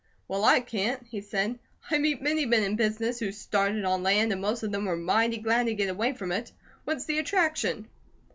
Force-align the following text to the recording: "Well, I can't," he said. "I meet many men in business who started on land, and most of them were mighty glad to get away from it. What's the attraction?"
"Well, 0.27 0.43
I 0.43 0.61
can't," 0.61 1.05
he 1.05 1.21
said. 1.21 1.59
"I 1.91 1.99
meet 1.99 2.23
many 2.23 2.47
men 2.47 2.63
in 2.63 2.75
business 2.75 3.19
who 3.19 3.31
started 3.31 3.85
on 3.85 4.01
land, 4.01 4.31
and 4.31 4.41
most 4.41 4.63
of 4.63 4.71
them 4.71 4.85
were 4.85 4.97
mighty 4.97 5.37
glad 5.37 5.67
to 5.67 5.75
get 5.75 5.89
away 5.89 6.13
from 6.13 6.31
it. 6.31 6.51
What's 6.85 7.05
the 7.05 7.19
attraction?" 7.19 7.87